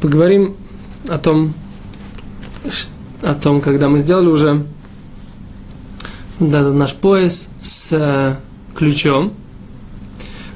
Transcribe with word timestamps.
поговорим 0.00 0.56
о 1.08 1.18
том, 1.18 1.54
о 3.22 3.34
том, 3.34 3.60
когда 3.60 3.88
мы 3.88 3.98
сделали 3.98 4.26
уже 4.26 4.66
да, 6.40 6.72
наш 6.72 6.94
пояс 6.94 7.50
с 7.60 7.92
э, 7.92 8.36
ключом. 8.76 9.34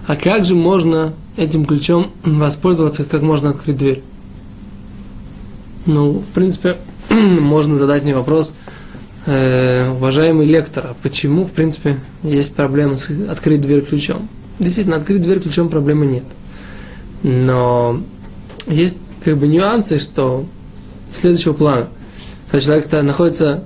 А 0.07 0.17
как 0.17 0.45
же 0.45 0.55
можно 0.55 1.13
этим 1.37 1.65
ключом 1.65 2.13
воспользоваться, 2.23 3.05
как 3.05 3.23
можно 3.23 3.51
открыть 3.51 3.77
дверь? 3.77 4.03
Ну, 5.87 6.13
в 6.13 6.31
принципе, 6.31 6.77
можно 7.11 7.77
задать 7.77 8.05
мне 8.05 8.15
вопрос, 8.15 8.55
э, 9.27 9.91
уважаемый 9.91 10.47
лектор, 10.47 10.87
а 10.91 10.97
почему, 11.03 11.45
в 11.45 11.53
принципе, 11.53 11.99
есть 12.23 12.55
проблема 12.55 12.97
с 12.97 13.11
открыть 13.29 13.61
дверь 13.61 13.85
ключом? 13.85 14.29
Действительно, 14.59 14.97
открыть 14.97 15.23
дверь 15.23 15.41
ключом 15.41 15.69
проблемы 15.69 16.07
нет. 16.07 16.25
Но 17.23 18.01
есть 18.67 18.97
как 19.25 19.39
бы 19.39 19.47
нюансы, 19.47 19.99
что 19.99 20.47
следующего 21.13 21.53
плана. 21.53 21.89
Когда 22.51 22.65
человек 22.65 22.93
находится 23.05 23.65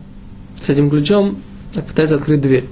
с 0.57 0.69
этим 0.71 0.91
ключом, 0.91 1.39
пытается 1.75 2.17
открыть 2.17 2.41
дверь. 2.41 2.67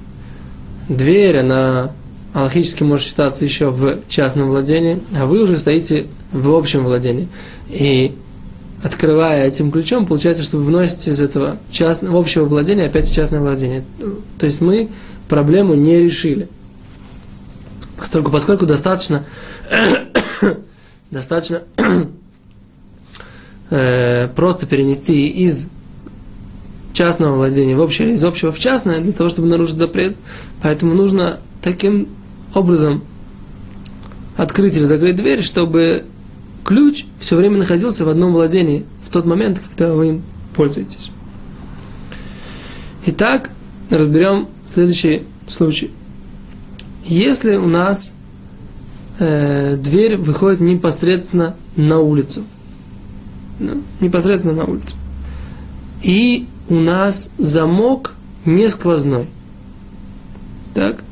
Дверь, 0.89 1.39
она 1.39 1.93
аллахически 2.33 2.83
может 2.83 3.07
считаться 3.07 3.45
еще 3.45 3.71
в 3.71 4.01
частном 4.09 4.49
владении, 4.49 5.01
а 5.17 5.27
вы 5.27 5.41
уже 5.41 5.57
стоите 5.57 6.07
в 6.33 6.51
общем 6.53 6.85
владении. 6.85 7.29
И 7.69 8.17
открывая 8.83 9.47
этим 9.47 9.71
ключом, 9.71 10.07
получается, 10.07 10.43
что 10.43 10.59
вы 10.59 10.65
вносите 10.65 11.13
из 11.13 11.21
этого 11.21 11.59
частного, 11.71 12.19
общего 12.19 12.45
владения 12.45 12.85
опять 12.85 13.09
в 13.09 13.15
частное 13.15 13.41
владение. 13.41 13.85
То 14.39 14.47
есть 14.47 14.61
мы 14.61 14.91
проблему 15.29 15.75
не 15.75 16.01
решили. 16.01 16.49
Поскольку, 17.97 18.31
поскольку 18.31 18.67
достаточно, 18.67 19.25
достаточно 21.11 21.63
э, 23.71 24.29
просто 24.29 24.67
перенести 24.67 25.29
из 25.29 25.69
частного 26.93 27.37
владения 27.37 27.77
в 27.77 27.81
общее, 27.81 28.15
из 28.15 28.25
общего 28.25 28.53
в 28.53 28.59
частное, 28.59 29.01
для 29.01 29.13
того, 29.13 29.29
чтобы 29.29 29.49
нарушить 29.49 29.79
запрет. 29.79 30.17
Поэтому 30.63 30.95
нужно 30.95 31.41
таким 31.61 32.09
образом 32.55 33.03
открыть 34.37 34.77
или 34.77 34.85
закрыть 34.85 35.17
дверь, 35.17 35.43
чтобы 35.43 36.05
ключ 36.65 37.05
все 37.21 37.37
время 37.37 37.59
находился 37.59 38.05
в 38.05 38.09
одном 38.09 38.33
владении 38.33 38.85
в 39.07 39.13
тот 39.13 39.27
момент, 39.27 39.61
когда 39.61 39.93
вы 39.93 40.09
им 40.09 40.23
пользуетесь. 40.55 41.11
Итак, 43.07 43.51
разберем 43.91 44.49
следующий 44.67 45.25
случай. 45.47 45.91
Если 47.05 47.57
у 47.57 47.67
нас 47.67 48.15
э, 49.19 49.77
дверь 49.77 50.17
выходит 50.17 50.61
непосредственно 50.61 51.55
на 51.77 52.01
улицу, 52.01 52.45
ну, 53.59 53.83
непосредственно 54.01 54.55
на 54.55 54.65
улицу, 54.65 54.97
и 56.03 56.49
у 56.69 56.77
нас 56.77 57.31
замок 57.39 58.15
не 58.45 58.69
сквозной. 58.69 59.27
Так? 60.75 61.03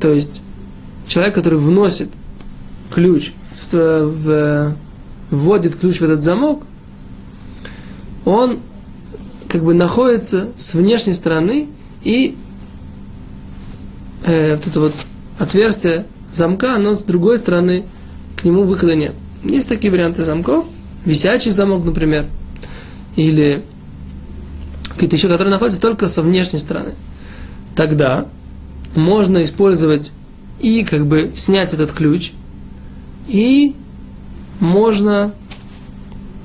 То 0.00 0.12
есть 0.12 0.42
человек, 1.06 1.34
который 1.34 1.58
вносит 1.58 2.10
ключ, 2.92 3.32
в, 3.70 3.74
в, 3.74 4.76
вводит 5.30 5.76
ключ 5.76 6.00
в 6.00 6.02
этот 6.02 6.22
замок, 6.22 6.62
он 8.24 8.58
как 9.48 9.64
бы 9.64 9.74
находится 9.74 10.50
с 10.56 10.74
внешней 10.74 11.14
стороны 11.14 11.68
и 12.02 12.36
э, 14.24 14.56
вот 14.56 14.66
это 14.66 14.80
вот 14.80 14.94
отверстие 15.38 16.06
замка, 16.32 16.78
но 16.78 16.94
с 16.94 17.02
другой 17.02 17.38
стороны 17.38 17.84
к 18.36 18.44
нему 18.44 18.64
выхода 18.64 18.94
нет. 18.94 19.14
Есть 19.42 19.68
такие 19.68 19.90
варианты 19.90 20.24
замков, 20.24 20.66
висячий 21.04 21.50
замок, 21.50 21.84
например, 21.84 22.26
или 23.16 23.62
какие-то 24.88 25.16
еще, 25.16 25.28
которые 25.28 25.50
находятся 25.50 25.80
только 25.80 26.08
со 26.08 26.22
внешней 26.22 26.58
стороны. 26.58 26.94
Тогда 27.74 28.26
можно 28.94 29.42
использовать 29.44 30.12
и 30.60 30.84
как 30.84 31.06
бы 31.06 31.32
снять 31.34 31.72
этот 31.72 31.92
ключ, 31.92 32.32
и 33.28 33.74
можно 34.58 35.32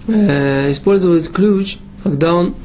э, 0.07 0.71
использовать 0.71 1.29
ключ, 1.29 1.77
когда 2.03 2.33
он 2.33 2.55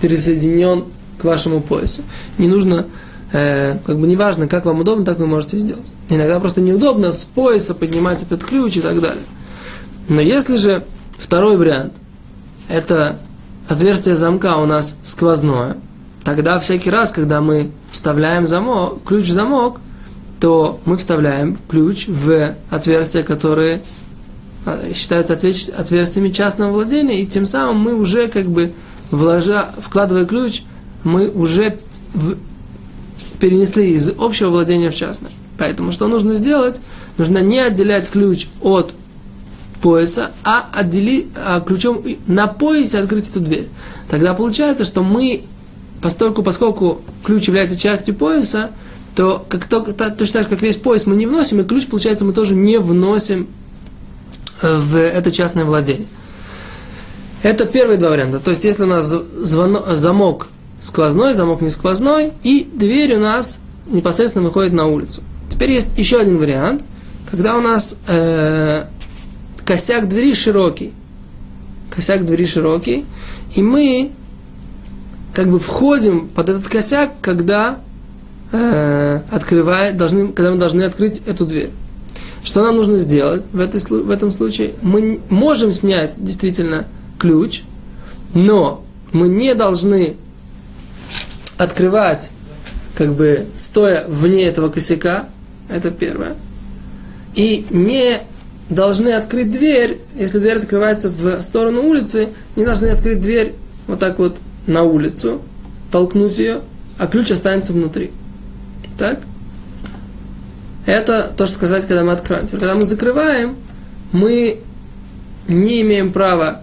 пересоединен 0.00 0.84
к 1.18 1.24
вашему 1.24 1.60
поясу. 1.60 2.02
Не 2.38 2.48
нужно, 2.48 2.86
э, 3.32 3.78
как 3.86 3.98
бы 3.98 4.06
неважно, 4.06 4.48
как 4.48 4.64
вам 4.64 4.80
удобно, 4.80 5.04
так 5.04 5.18
вы 5.18 5.26
можете 5.26 5.58
сделать. 5.58 5.92
Иногда 6.08 6.40
просто 6.40 6.60
неудобно 6.60 7.12
с 7.12 7.24
пояса 7.24 7.74
поднимать 7.74 8.22
этот 8.22 8.42
ключ 8.42 8.76
и 8.76 8.80
так 8.80 9.00
далее. 9.00 9.22
Но 10.08 10.20
если 10.20 10.56
же 10.56 10.84
второй 11.24 11.56
вариант, 11.56 11.94
это 12.68 13.18
отверстие 13.66 14.14
замка 14.14 14.58
у 14.58 14.66
нас 14.66 14.96
сквозное, 15.02 15.78
тогда 16.22 16.60
всякий 16.60 16.90
раз, 16.90 17.12
когда 17.12 17.40
мы 17.40 17.70
вставляем 17.90 18.46
замок, 18.46 19.02
ключ 19.04 19.28
в 19.28 19.32
замок, 19.32 19.80
то 20.38 20.80
мы 20.84 20.98
вставляем 20.98 21.56
ключ 21.68 22.06
в 22.08 22.54
отверстия, 22.68 23.22
которые 23.22 23.80
а, 24.66 24.92
считаются 24.94 25.32
отверстиями 25.32 26.28
частного 26.28 26.72
владения, 26.72 27.22
и 27.22 27.26
тем 27.26 27.46
самым 27.46 27.78
мы 27.78 27.94
уже 27.94 28.28
как 28.28 28.46
бы 28.46 28.72
вложа, 29.10 29.70
вкладывая 29.78 30.26
ключ, 30.26 30.62
мы 31.04 31.30
уже 31.30 31.78
в, 32.12 32.36
перенесли 33.38 33.92
из 33.92 34.10
общего 34.18 34.50
владения 34.50 34.90
в 34.90 34.94
частное. 34.94 35.32
Поэтому 35.56 35.90
что 35.90 36.06
нужно 36.08 36.34
сделать? 36.34 36.82
Нужно 37.16 37.38
не 37.38 37.60
отделять 37.60 38.10
ключ 38.10 38.48
от 38.60 38.92
пояса, 39.84 40.30
а, 40.44 40.64
отдели, 40.72 41.26
а 41.36 41.60
ключом 41.60 42.02
на 42.26 42.46
поясе 42.46 42.96
открыть 42.96 43.28
эту 43.28 43.40
дверь. 43.40 43.68
Тогда 44.08 44.32
получается, 44.32 44.86
что 44.86 45.02
мы, 45.02 45.42
поскольку, 46.00 46.42
поскольку 46.42 47.02
ключ 47.22 47.48
является 47.48 47.76
частью 47.76 48.14
пояса, 48.14 48.70
то 49.14 49.44
как 49.46 49.66
только, 49.66 49.92
точно 49.92 50.40
так 50.40 50.44
же, 50.44 50.48
как 50.48 50.62
весь 50.62 50.76
пояс 50.76 51.04
мы 51.04 51.16
не 51.16 51.26
вносим, 51.26 51.60
и 51.60 51.64
ключ, 51.64 51.86
получается, 51.86 52.24
мы 52.24 52.32
тоже 52.32 52.54
не 52.54 52.78
вносим 52.78 53.46
э, 54.62 54.74
в 54.74 54.96
это 54.96 55.30
частное 55.30 55.66
владение. 55.66 56.06
Это 57.42 57.66
первые 57.66 57.98
два 57.98 58.08
варианта. 58.08 58.38
То 58.40 58.52
есть, 58.52 58.64
если 58.64 58.84
у 58.84 58.86
нас 58.86 59.04
звонок, 59.04 59.86
замок 59.90 60.46
сквозной, 60.80 61.34
замок 61.34 61.60
не 61.60 61.68
сквозной, 61.68 62.32
и 62.42 62.66
дверь 62.72 63.16
у 63.16 63.20
нас 63.20 63.58
непосредственно 63.86 64.46
выходит 64.46 64.72
на 64.72 64.86
улицу. 64.86 65.22
Теперь 65.50 65.72
есть 65.72 65.90
еще 65.98 66.20
один 66.20 66.38
вариант, 66.38 66.82
когда 67.30 67.58
у 67.58 67.60
нас 67.60 67.96
э, 68.06 68.86
косяк 69.64 70.08
двери 70.08 70.34
широкий. 70.34 70.92
Косяк 71.94 72.24
двери 72.24 72.46
широкий. 72.46 73.04
И 73.54 73.62
мы 73.62 74.10
как 75.32 75.48
бы 75.48 75.58
входим 75.58 76.28
под 76.28 76.48
этот 76.48 76.68
косяк, 76.68 77.12
когда 77.20 77.78
э, 78.52 79.20
открывает, 79.30 79.96
должны, 79.96 80.28
когда 80.28 80.52
мы 80.52 80.58
должны 80.58 80.82
открыть 80.82 81.22
эту 81.26 81.46
дверь. 81.46 81.70
Что 82.44 82.62
нам 82.62 82.76
нужно 82.76 82.98
сделать 82.98 83.46
в, 83.52 83.58
этой, 83.58 83.80
в 83.80 84.10
этом 84.10 84.30
случае? 84.30 84.74
Мы 84.82 85.20
можем 85.30 85.72
снять 85.72 86.16
действительно 86.18 86.86
ключ, 87.18 87.62
но 88.34 88.84
мы 89.12 89.28
не 89.28 89.54
должны 89.54 90.16
открывать, 91.56 92.30
как 92.96 93.14
бы 93.14 93.46
стоя 93.54 94.06
вне 94.08 94.44
этого 94.44 94.68
косяка, 94.68 95.28
это 95.68 95.90
первое. 95.90 96.36
И 97.34 97.66
не 97.70 98.20
должны 98.68 99.10
открыть 99.10 99.50
дверь, 99.50 100.00
если 100.14 100.38
дверь 100.38 100.58
открывается 100.58 101.10
в 101.10 101.40
сторону 101.40 101.82
улицы, 101.82 102.30
не 102.56 102.64
должны 102.64 102.86
открыть 102.88 103.20
дверь 103.20 103.54
вот 103.86 103.98
так 103.98 104.18
вот 104.18 104.36
на 104.66 104.82
улицу, 104.82 105.42
толкнуть 105.90 106.38
ее, 106.38 106.60
а 106.98 107.06
ключ 107.06 107.30
останется 107.30 107.72
внутри. 107.72 108.10
Так? 108.98 109.20
Это 110.86 111.32
то, 111.36 111.46
что 111.46 111.58
касается, 111.58 111.88
когда 111.88 112.04
мы 112.04 112.12
открываем. 112.12 112.46
Теперь, 112.46 112.60
когда 112.60 112.74
мы 112.74 112.86
закрываем, 112.86 113.56
мы 114.12 114.60
не 115.48 115.82
имеем 115.82 116.12
права, 116.12 116.60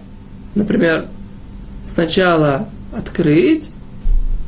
например, 0.55 1.05
сначала 1.87 2.67
открыть, 2.95 3.71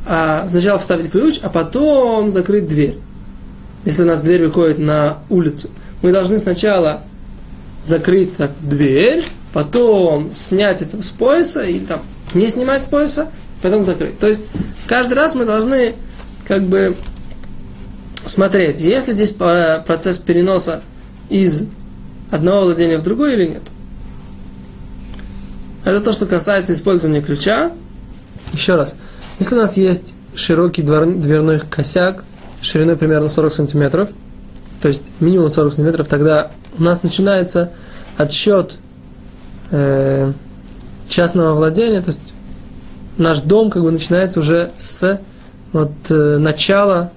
а 0.06 0.48
сначала 0.48 0.78
вставить 0.78 1.10
ключ, 1.10 1.38
а 1.42 1.48
потом 1.48 2.32
закрыть 2.32 2.68
дверь. 2.68 2.98
Если 3.84 4.02
у 4.02 4.06
нас 4.06 4.20
дверь 4.20 4.46
выходит 4.46 4.78
на 4.78 5.18
улицу, 5.28 5.70
мы 6.02 6.12
должны 6.12 6.38
сначала 6.38 7.02
закрыть 7.84 8.36
так 8.36 8.52
дверь, 8.60 9.22
потом 9.52 10.32
снять 10.32 10.82
это 10.82 11.02
с 11.02 11.10
пояса, 11.10 11.62
или 11.62 11.84
там 11.84 12.00
не 12.32 12.48
снимать 12.48 12.84
с 12.84 12.86
пояса, 12.86 13.30
потом 13.62 13.84
закрыть. 13.84 14.18
То 14.18 14.26
есть 14.26 14.40
каждый 14.86 15.14
раз 15.14 15.34
мы 15.34 15.44
должны 15.44 15.94
как 16.46 16.62
бы 16.64 16.96
смотреть, 18.26 18.80
есть 18.80 19.08
ли 19.08 19.14
здесь 19.14 19.32
процесс 19.32 20.18
переноса 20.18 20.82
из 21.28 21.64
одного 22.30 22.62
владения 22.62 22.98
в 22.98 23.02
другое 23.02 23.34
или 23.34 23.46
нет. 23.46 23.62
Это 25.84 26.00
то, 26.00 26.12
что 26.12 26.26
касается 26.26 26.72
использования 26.72 27.20
ключа. 27.20 27.70
Еще 28.52 28.76
раз, 28.76 28.96
если 29.38 29.54
у 29.56 29.58
нас 29.58 29.76
есть 29.76 30.14
широкий 30.34 30.82
дверной 30.82 31.60
косяк, 31.60 32.24
шириной 32.62 32.96
примерно 32.96 33.28
40 33.28 33.52
сантиметров, 33.52 34.08
то 34.84 34.88
есть 34.88 35.00
минимум 35.18 35.48
40 35.48 35.72
сантиметров, 35.72 36.08
тогда 36.08 36.50
у 36.78 36.82
нас 36.82 37.02
начинается 37.02 37.72
отсчет 38.18 38.76
э, 39.70 40.30
частного 41.08 41.54
владения, 41.54 42.02
то 42.02 42.08
есть 42.08 42.34
наш 43.16 43.40
дом 43.40 43.70
как 43.70 43.82
бы 43.82 43.90
начинается 43.90 44.40
уже 44.40 44.72
с 44.76 45.22
вот, 45.72 45.90
э, 46.10 46.36
начала 46.36 47.12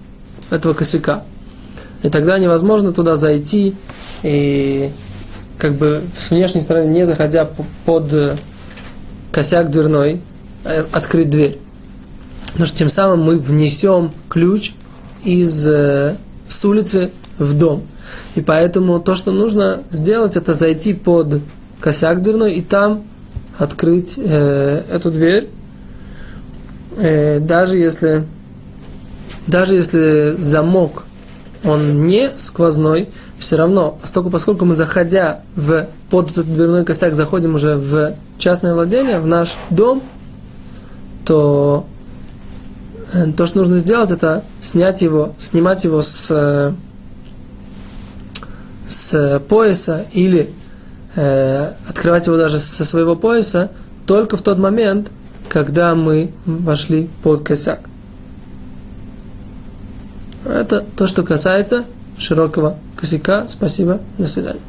этого 0.50 0.74
косяка. 0.74 1.24
И 2.04 2.10
тогда 2.10 2.40
невозможно 2.40 2.94
туда 2.94 3.18
зайти 3.18 3.76
и 4.24 4.90
как 5.58 5.74
бы 5.74 6.04
с 6.18 6.30
внешней 6.30 6.62
стороны, 6.62 6.88
не 6.88 7.06
заходя 7.06 7.50
под 7.86 8.14
э, 8.14 8.38
косяк 9.34 9.72
дверной, 9.72 10.22
э, 10.64 10.86
открыть 10.94 11.30
дверь. 11.30 11.60
Потому 12.46 12.66
что 12.66 12.78
тем 12.78 12.88
самым 12.88 13.24
мы 13.24 13.38
внесем 13.38 14.14
ключ 14.30 14.72
из, 15.26 15.68
э, 15.68 16.16
с 16.48 16.64
улицы 16.64 17.12
в 17.38 17.58
дом. 17.58 17.84
И 18.36 18.42
поэтому 18.42 19.00
то, 19.00 19.16
что 19.16 19.32
нужно 19.32 19.82
сделать, 19.92 20.36
это 20.36 20.54
зайти 20.54 20.94
под 20.94 21.42
косяк 21.80 22.22
дверной 22.22 22.56
и 22.56 22.62
там 22.62 23.04
открыть 23.58 24.18
э, 24.18 24.84
эту 24.92 25.12
дверь, 25.12 25.50
э, 26.98 27.40
даже 27.40 27.78
если 27.78 28.26
даже 29.48 29.76
если 29.76 30.36
замок 30.40 31.04
он 31.64 32.06
не 32.06 32.32
сквозной, 32.36 33.10
все 33.40 33.56
равно, 33.56 33.98
поскольку, 34.02 34.30
поскольку 34.30 34.66
мы, 34.66 34.76
заходя 34.76 35.42
в, 35.56 35.88
под 36.10 36.32
этот 36.32 36.54
дверной 36.54 36.86
косяк, 36.86 37.16
заходим 37.16 37.56
уже 37.56 37.76
в 37.76 38.14
частное 38.38 38.74
владение, 38.74 39.20
в 39.20 39.28
наш 39.28 39.58
дом, 39.70 40.02
то 41.26 41.86
э, 43.14 43.32
то, 43.36 43.46
что 43.46 43.58
нужно 43.60 43.80
сделать, 43.80 44.12
это 44.12 44.44
снять 44.62 45.02
его, 45.02 45.34
снимать 45.40 45.84
его 45.84 46.02
с, 46.02 46.74
с 48.88 49.42
пояса 49.48 50.06
или 50.14 50.50
э, 51.16 51.72
открывать 51.88 52.28
его 52.28 52.38
даже 52.38 52.60
со 52.60 52.86
своего 52.86 53.16
пояса 53.16 53.72
только 54.06 54.38
в 54.38 54.42
тот 54.42 54.58
момент, 54.58 55.12
когда 55.50 55.96
мы 55.96 56.32
вошли 56.46 57.10
под 57.24 57.44
косяк. 57.44 57.82
Это 60.46 60.86
то, 60.96 61.08
что 61.08 61.24
касается 61.24 61.86
широкого 62.18 62.78
косяка. 62.96 63.46
Спасибо. 63.50 64.00
До 64.18 64.26
свидания. 64.26 64.62